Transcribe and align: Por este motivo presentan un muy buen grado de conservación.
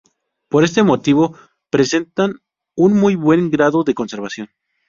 Por 0.49 0.63
este 0.63 0.81
motivo 0.81 1.37
presentan 1.69 2.39
un 2.75 2.99
muy 2.99 3.13
buen 3.13 3.51
grado 3.51 3.83
de 3.83 3.93
conservación. 3.93 4.49